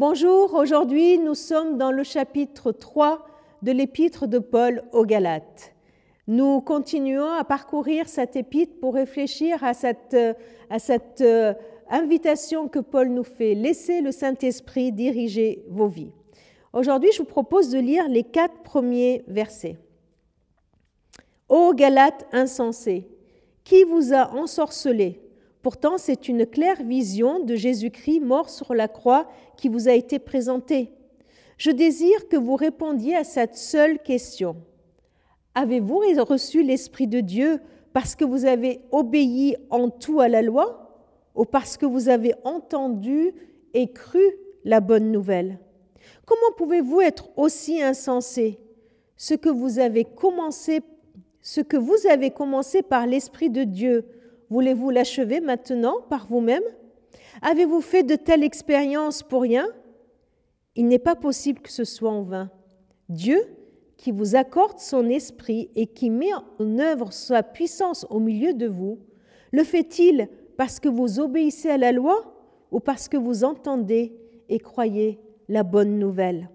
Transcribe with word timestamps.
Bonjour, 0.00 0.54
aujourd'hui 0.54 1.18
nous 1.18 1.34
sommes 1.34 1.76
dans 1.76 1.90
le 1.90 2.04
chapitre 2.04 2.72
3 2.72 3.22
de 3.60 3.70
l'épître 3.70 4.26
de 4.26 4.38
Paul 4.38 4.82
aux 4.94 5.04
Galates. 5.04 5.74
Nous 6.26 6.62
continuons 6.62 7.30
à 7.30 7.44
parcourir 7.44 8.08
cette 8.08 8.34
épître 8.34 8.80
pour 8.80 8.94
réfléchir 8.94 9.62
à 9.62 9.74
cette, 9.74 10.14
euh, 11.20 11.52
invitation 11.90 12.66
que 12.68 12.78
Paul 12.78 13.10
nous 13.10 13.24
fait. 13.24 13.54
Laissez 13.54 14.00
le 14.00 14.10
Saint-Esprit 14.10 14.90
diriger 14.90 15.66
vos 15.68 15.88
vies. 15.88 16.12
Aujourd'hui, 16.72 17.12
je 17.12 17.18
vous 17.18 17.28
propose 17.28 17.68
de 17.68 17.78
lire 17.78 18.08
les 18.08 18.24
quatre 18.24 18.62
premiers 18.62 19.22
versets. 19.28 19.76
Ô 21.50 21.74
Galates 21.74 22.26
insensés, 22.32 23.06
qui 23.64 23.84
vous 23.84 24.14
a 24.14 24.32
ensorcelé 24.32 25.20
Pourtant, 25.62 25.98
c'est 25.98 26.28
une 26.28 26.46
claire 26.46 26.82
vision 26.82 27.44
de 27.44 27.54
Jésus-Christ 27.54 28.20
mort 28.20 28.48
sur 28.48 28.72
la 28.74 28.88
croix 28.88 29.28
qui 29.56 29.68
vous 29.68 29.88
a 29.88 29.92
été 29.92 30.18
présentée. 30.18 30.92
Je 31.58 31.70
désire 31.70 32.28
que 32.28 32.36
vous 32.36 32.56
répondiez 32.56 33.14
à 33.14 33.24
cette 33.24 33.56
seule 33.56 33.98
question. 33.98 34.56
Avez-vous 35.54 36.02
reçu 36.20 36.62
l'Esprit 36.62 37.06
de 37.06 37.20
Dieu 37.20 37.60
parce 37.92 38.14
que 38.14 38.24
vous 38.24 38.46
avez 38.46 38.80
obéi 38.90 39.56
en 39.68 39.90
tout 39.90 40.20
à 40.20 40.28
la 40.28 40.40
loi 40.40 41.04
ou 41.34 41.44
parce 41.44 41.76
que 41.76 41.84
vous 41.84 42.08
avez 42.08 42.34
entendu 42.44 43.34
et 43.74 43.92
cru 43.92 44.22
la 44.64 44.80
bonne 44.80 45.12
nouvelle? 45.12 45.58
Comment 46.24 46.54
pouvez-vous 46.56 47.02
être 47.02 47.28
aussi 47.36 47.82
insensé? 47.82 48.58
Ce 49.16 49.34
que 49.34 49.50
vous 49.50 49.78
avez 49.78 50.04
commencé, 50.04 50.80
ce 51.42 51.60
que 51.60 51.76
vous 51.76 52.06
avez 52.08 52.30
commencé 52.30 52.80
par 52.80 53.06
l'Esprit 53.06 53.50
de 53.50 53.64
Dieu, 53.64 54.06
Voulez-vous 54.50 54.90
l'achever 54.90 55.40
maintenant 55.40 56.00
par 56.10 56.26
vous-même? 56.26 56.62
Avez-vous 57.40 57.80
fait 57.80 58.02
de 58.02 58.16
telles 58.16 58.42
expériences 58.42 59.22
pour 59.22 59.42
rien? 59.42 59.66
Il 60.74 60.88
n'est 60.88 60.98
pas 60.98 61.14
possible 61.14 61.60
que 61.60 61.70
ce 61.70 61.84
soit 61.84 62.10
en 62.10 62.22
vain. 62.22 62.50
Dieu, 63.08 63.40
qui 63.96 64.12
vous 64.12 64.34
accorde 64.34 64.78
son 64.78 65.08
esprit 65.08 65.70
et 65.76 65.86
qui 65.86 66.10
met 66.10 66.32
en 66.58 66.78
œuvre 66.78 67.12
sa 67.12 67.42
puissance 67.42 68.06
au 68.10 68.18
milieu 68.18 68.52
de 68.52 68.66
vous, 68.66 68.98
le 69.52 69.62
fait-il 69.62 70.28
parce 70.56 70.80
que 70.80 70.88
vous 70.88 71.20
obéissez 71.20 71.70
à 71.70 71.76
la 71.76 71.92
loi 71.92 72.34
ou 72.70 72.80
parce 72.80 73.08
que 73.08 73.16
vous 73.16 73.44
entendez 73.44 74.16
et 74.48 74.58
croyez 74.58 75.20
la 75.48 75.62
bonne 75.62 75.98
nouvelle? 75.98 76.50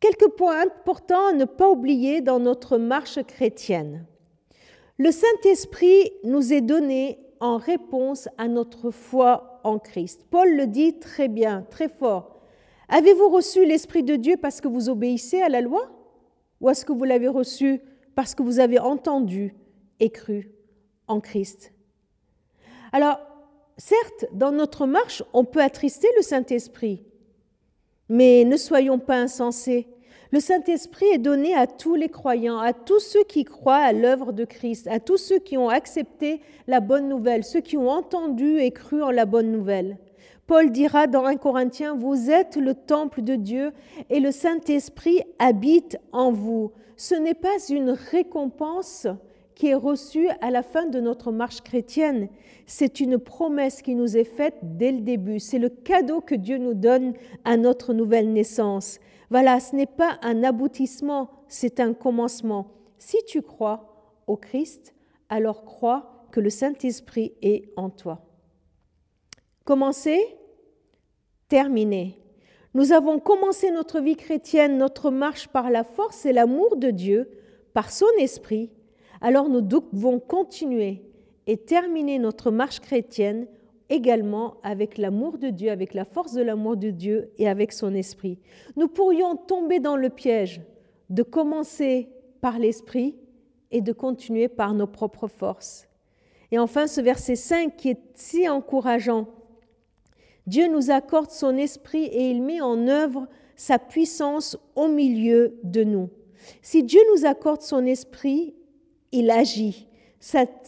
Quelques 0.00 0.28
points 0.36 0.62
importants 0.62 1.28
à 1.28 1.32
ne 1.32 1.44
pas 1.44 1.68
oublier 1.68 2.20
dans 2.20 2.38
notre 2.38 2.78
marche 2.78 3.20
chrétienne. 3.24 4.06
Le 5.00 5.12
Saint-Esprit 5.12 6.10
nous 6.24 6.52
est 6.52 6.60
donné 6.60 7.20
en 7.38 7.56
réponse 7.56 8.28
à 8.36 8.48
notre 8.48 8.90
foi 8.90 9.60
en 9.62 9.78
Christ. 9.78 10.26
Paul 10.28 10.56
le 10.56 10.66
dit 10.66 10.98
très 10.98 11.28
bien, 11.28 11.64
très 11.70 11.88
fort. 11.88 12.40
Avez-vous 12.88 13.28
reçu 13.28 13.64
l'Esprit 13.64 14.02
de 14.02 14.16
Dieu 14.16 14.36
parce 14.36 14.60
que 14.60 14.66
vous 14.66 14.88
obéissez 14.88 15.40
à 15.40 15.48
la 15.48 15.60
loi? 15.60 15.88
Ou 16.60 16.68
est-ce 16.68 16.84
que 16.84 16.92
vous 16.92 17.04
l'avez 17.04 17.28
reçu 17.28 17.80
parce 18.16 18.34
que 18.34 18.42
vous 18.42 18.58
avez 18.58 18.80
entendu 18.80 19.54
et 20.00 20.10
cru 20.10 20.50
en 21.06 21.20
Christ? 21.20 21.72
Alors, 22.90 23.20
certes, 23.76 24.26
dans 24.32 24.50
notre 24.50 24.84
marche, 24.84 25.22
on 25.32 25.44
peut 25.44 25.62
attrister 25.62 26.08
le 26.16 26.22
Saint-Esprit, 26.22 27.04
mais 28.08 28.42
ne 28.44 28.56
soyons 28.56 28.98
pas 28.98 29.18
insensés. 29.18 29.86
Le 30.30 30.40
Saint-Esprit 30.40 31.06
est 31.06 31.18
donné 31.18 31.54
à 31.54 31.66
tous 31.66 31.94
les 31.94 32.10
croyants, 32.10 32.58
à 32.58 32.74
tous 32.74 33.00
ceux 33.00 33.24
qui 33.24 33.44
croient 33.44 33.76
à 33.76 33.94
l'œuvre 33.94 34.34
de 34.34 34.44
Christ, 34.44 34.86
à 34.86 35.00
tous 35.00 35.16
ceux 35.16 35.38
qui 35.38 35.56
ont 35.56 35.70
accepté 35.70 36.42
la 36.66 36.80
bonne 36.80 37.08
nouvelle, 37.08 37.44
ceux 37.44 37.62
qui 37.62 37.78
ont 37.78 37.88
entendu 37.88 38.58
et 38.58 38.70
cru 38.70 39.02
en 39.02 39.10
la 39.10 39.24
bonne 39.24 39.50
nouvelle. 39.50 39.96
Paul 40.46 40.70
dira 40.70 41.06
dans 41.06 41.24
1 41.24 41.36
Corinthiens, 41.36 41.94
Vous 41.94 42.30
êtes 42.30 42.56
le 42.56 42.74
temple 42.74 43.22
de 43.22 43.36
Dieu 43.36 43.72
et 44.10 44.20
le 44.20 44.30
Saint-Esprit 44.30 45.22
habite 45.38 45.98
en 46.12 46.30
vous. 46.30 46.72
Ce 46.98 47.14
n'est 47.14 47.32
pas 47.32 47.58
une 47.70 47.90
récompense 47.90 49.06
qui 49.58 49.66
est 49.66 49.74
reçue 49.74 50.28
à 50.40 50.52
la 50.52 50.62
fin 50.62 50.86
de 50.86 51.00
notre 51.00 51.32
marche 51.32 51.62
chrétienne. 51.62 52.28
C'est 52.64 53.00
une 53.00 53.18
promesse 53.18 53.82
qui 53.82 53.96
nous 53.96 54.16
est 54.16 54.22
faite 54.22 54.54
dès 54.62 54.92
le 54.92 55.00
début. 55.00 55.40
C'est 55.40 55.58
le 55.58 55.68
cadeau 55.68 56.20
que 56.20 56.36
Dieu 56.36 56.58
nous 56.58 56.74
donne 56.74 57.14
à 57.44 57.56
notre 57.56 57.92
nouvelle 57.92 58.32
naissance. 58.32 59.00
Voilà, 59.30 59.58
ce 59.58 59.74
n'est 59.74 59.86
pas 59.86 60.20
un 60.22 60.44
aboutissement, 60.44 61.30
c'est 61.48 61.80
un 61.80 61.92
commencement. 61.92 62.70
Si 62.98 63.16
tu 63.26 63.42
crois 63.42 64.14
au 64.28 64.36
Christ, 64.36 64.94
alors 65.28 65.64
crois 65.64 66.28
que 66.30 66.38
le 66.38 66.50
Saint-Esprit 66.50 67.32
est 67.42 67.72
en 67.76 67.90
toi. 67.90 68.24
Commencer, 69.64 70.20
terminer. 71.48 72.22
Nous 72.74 72.92
avons 72.92 73.18
commencé 73.18 73.72
notre 73.72 73.98
vie 73.98 74.16
chrétienne, 74.16 74.78
notre 74.78 75.10
marche 75.10 75.48
par 75.48 75.68
la 75.68 75.82
force 75.82 76.26
et 76.26 76.32
l'amour 76.32 76.76
de 76.76 76.92
Dieu, 76.92 77.28
par 77.74 77.90
son 77.90 78.06
esprit. 78.20 78.70
Alors 79.20 79.48
nous 79.48 79.60
devons 79.60 80.20
continuer 80.20 81.02
et 81.46 81.56
terminer 81.56 82.18
notre 82.18 82.50
marche 82.50 82.80
chrétienne 82.80 83.46
également 83.90 84.56
avec 84.62 84.98
l'amour 84.98 85.38
de 85.38 85.48
Dieu, 85.48 85.70
avec 85.70 85.94
la 85.94 86.04
force 86.04 86.34
de 86.34 86.42
l'amour 86.42 86.76
de 86.76 86.90
Dieu 86.90 87.30
et 87.38 87.48
avec 87.48 87.72
son 87.72 87.94
esprit. 87.94 88.38
Nous 88.76 88.88
pourrions 88.88 89.36
tomber 89.36 89.80
dans 89.80 89.96
le 89.96 90.10
piège 90.10 90.60
de 91.10 91.22
commencer 91.22 92.08
par 92.40 92.58
l'esprit 92.58 93.16
et 93.70 93.80
de 93.80 93.92
continuer 93.92 94.48
par 94.48 94.74
nos 94.74 94.86
propres 94.86 95.28
forces. 95.28 95.88
Et 96.50 96.58
enfin, 96.58 96.86
ce 96.86 97.00
verset 97.00 97.36
5 97.36 97.76
qui 97.76 97.90
est 97.90 98.00
si 98.14 98.48
encourageant. 98.48 99.26
Dieu 100.46 100.66
nous 100.68 100.90
accorde 100.90 101.30
son 101.30 101.56
esprit 101.56 102.04
et 102.04 102.30
il 102.30 102.42
met 102.42 102.60
en 102.60 102.88
œuvre 102.88 103.26
sa 103.56 103.78
puissance 103.78 104.56
au 104.76 104.88
milieu 104.88 105.58
de 105.62 105.84
nous. 105.84 106.08
Si 106.62 106.82
Dieu 106.82 107.00
nous 107.14 107.26
accorde 107.26 107.60
son 107.60 107.84
esprit, 107.84 108.54
il 109.12 109.30
agit 109.30 109.88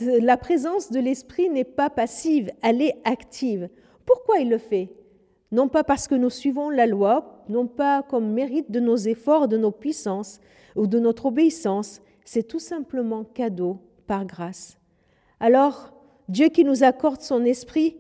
la 0.01 0.37
présence 0.37 0.91
de 0.91 1.01
l'Esprit 1.01 1.51
n'est 1.51 1.65
pas 1.65 1.91
passive, 1.91 2.51
elle 2.63 2.83
est 2.83 2.97
active. 3.05 3.69
Pourquoi 4.07 4.39
il 4.39 4.49
le 4.49 4.59
fait? 4.59 4.91
Non 5.53 5.69
pas 5.69 5.83
parce 5.83 6.07
que 6.07 6.15
nous 6.15 6.31
suivons 6.31 6.71
la 6.71 6.87
loi, 6.87 7.45
non 7.49 7.67
pas 7.67 8.03
comme 8.03 8.33
mérite 8.33 8.71
de 8.71 8.81
nos 8.81 8.97
efforts, 8.97 9.49
de 9.49 9.57
nos 9.57 9.73
puissances 9.73 10.41
ou 10.77 10.87
de 10.87 11.01
notre 11.01 11.27
obéissance, 11.27 12.01
c'est 12.25 12.47
tout 12.47 12.61
simplement 12.61 13.25
cadeau 13.25 13.79
par 14.07 14.25
grâce. 14.25 14.79
Alors, 15.41 15.93
Dieu 16.29 16.49
qui 16.49 16.65
nous 16.65 16.85
accorde 16.85 17.23
son 17.23 17.45
esprit 17.45 17.97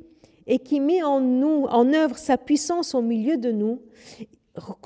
et 0.46 0.60
qui 0.60 0.78
met 0.78 1.02
en 1.02 1.20
nous 1.20 1.64
en 1.64 1.92
œuvre 1.92 2.16
sa 2.16 2.38
puissance 2.38 2.94
au 2.94 3.02
milieu 3.02 3.36
de 3.36 3.50
nous, 3.50 3.80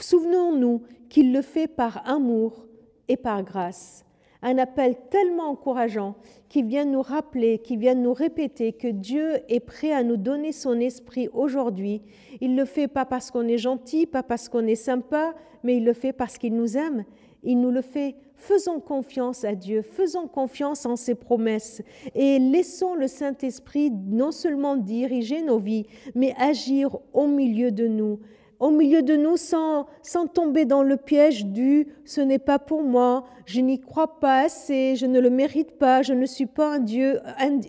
souvenons-nous 0.01 0.83
qu'il 1.11 1.33
le 1.33 1.43
fait 1.43 1.67
par 1.67 2.09
amour 2.09 2.65
et 3.09 3.19
par 3.19 3.43
grâce 3.43 4.05
un 4.45 4.59
appel 4.59 4.95
tellement 5.11 5.49
encourageant 5.49 6.15
qui 6.51 6.63
vient 6.63 6.85
nous 6.85 7.01
rappeler, 7.01 7.59
qui 7.59 7.79
vient 7.79 7.95
nous 7.95 8.13
répéter 8.13 8.75
que 8.75 8.89
Dieu 8.89 9.41
est 9.49 9.61
prêt 9.61 9.91
à 9.91 10.03
nous 10.03 10.19
donner 10.19 10.53
son 10.53 10.79
esprit 10.79 11.29
aujourd'hui. 11.33 12.03
Il 12.43 12.55
le 12.55 12.67
fait 12.67 12.87
pas 12.87 13.07
parce 13.07 13.31
qu'on 13.31 13.49
est 13.49 13.59
gentil, 13.59 14.07
pas 14.07 14.23
parce 14.23 14.51
qu'on 14.51 14.67
est 14.67 14.75
sympa, 14.75 15.35
mais 15.63 15.79
il 15.79 15.85
le 15.85 15.95
fait 15.95 16.13
parce 16.13 16.37
qu'il 16.37 16.55
nous 16.55 16.77
aime. 16.77 17.05
Il 17.43 17.59
nous 17.61 17.71
le 17.71 17.81
fait. 17.81 18.17
Faisons 18.37 18.81
confiance 18.81 19.45
à 19.45 19.55
Dieu, 19.55 19.81
faisons 19.81 20.27
confiance 20.27 20.85
en 20.85 20.97
ses 20.97 21.15
promesses 21.15 21.83
et 22.15 22.39
laissons 22.39 22.95
le 22.95 23.07
Saint-Esprit 23.07 23.91
non 23.91 24.33
seulement 24.33 24.77
diriger 24.77 25.41
nos 25.41 25.59
vies, 25.59 25.87
mais 26.15 26.35
agir 26.37 26.99
au 27.15 27.27
milieu 27.27 27.71
de 27.71 27.87
nous 27.87 28.19
au 28.59 28.71
milieu 28.71 29.03
de 29.03 29.17
nous 29.17 29.37
sans, 29.37 29.87
tomber 30.33 30.65
dans 30.65 30.83
le 30.83 30.97
piège 30.97 31.47
du 31.47 31.89
ce 32.05 32.21
n'est 32.21 32.39
pas 32.39 32.59
pour 32.59 32.83
moi, 32.83 33.25
je 33.47 33.61
n'y 33.61 33.81
crois 33.81 34.21
pas 34.21 34.41
assez, 34.43 34.97
je 34.97 35.07
ne 35.07 35.21
le 35.21 35.31
mérite 35.31 35.79
pas, 35.79 36.03
je 36.03 36.13
ne 36.13 36.27
suis 36.27 36.47
pas 36.47 36.75
un 36.75 36.79
Dieu, 36.79 37.21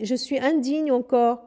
je 0.02 0.16
suis 0.16 0.40
indigne 0.40 0.92
encore. 0.92 1.44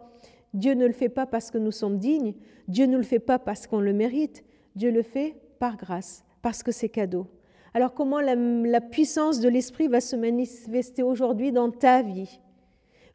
Dieu 0.55 0.75
ne 0.75 0.87
le 0.87 0.93
fait 0.93 1.09
pas 1.09 1.27
parce 1.27 1.51
que 1.51 1.59
nous 1.59 1.73
sommes 1.73 1.99
dignes, 1.99 2.35
Dieu 2.69 2.87
ne 2.87 2.97
le 2.97 3.03
fait 3.03 3.19
pas 3.19 3.39
parce 3.39 3.67
qu'on 3.67 3.81
le 3.81 3.93
mérite, 3.93 4.45
Dieu 4.77 4.91
le 4.91 5.03
fait 5.03 5.37
par 5.59 5.77
grâce, 5.77 6.25
parce 6.43 6.63
que 6.63 6.73
c'est 6.73 6.89
cadeau. 6.89 7.27
Alors 7.75 7.93
comment 7.93 8.21
la, 8.21 8.35
la 8.35 8.81
puissance 8.81 9.41
de 9.41 9.49
l'Esprit 9.49 9.89
va 9.89 10.01
se 10.01 10.17
manifester 10.17 11.03
aujourd'hui 11.03 11.53
dans 11.53 11.71
ta 11.71 12.03
vie? 12.03 12.41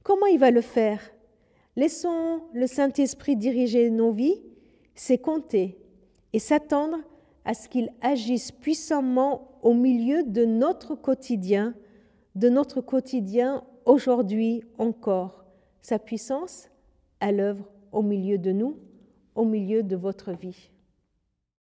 Comment 0.04 0.28
il 0.28 0.40
va 0.40 0.52
le 0.52 0.62
faire? 0.62 1.00
Laissons 1.76 2.42
le 2.54 2.68
Saint-Esprit 2.68 3.36
diriger 3.36 3.90
nos 3.90 4.12
vies, 4.12 4.44
c'est 4.94 5.18
compter 5.18 5.83
et 6.34 6.40
s'attendre 6.40 6.98
à 7.46 7.54
ce 7.54 7.70
qu'il 7.70 7.92
agisse 8.02 8.52
puissamment 8.52 9.60
au 9.62 9.74
milieu 9.74 10.24
de 10.24 10.46
notre 10.46 10.96
quotidien, 10.96 11.74
de 12.36 12.50
notre 12.50 12.82
quotidien 12.82 13.64
aujourd'hui 13.86 14.64
encore. 14.78 15.46
Sa 15.82 16.00
puissance 16.00 16.70
à 17.20 17.32
l'œuvre 17.32 17.70
au 17.92 18.02
milieu 18.02 18.38
de 18.38 18.52
nous, 18.52 18.78
au 19.36 19.46
milieu 19.46 19.84
de 19.84 19.96
votre 19.96 20.32
vie. 20.32 20.70